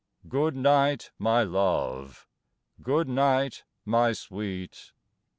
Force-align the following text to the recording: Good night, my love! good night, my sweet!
Good 0.27 0.55
night, 0.55 1.11
my 1.19 1.43
love! 1.43 2.27
good 2.81 3.07
night, 3.07 3.65
my 3.85 4.13
sweet! 4.13 4.93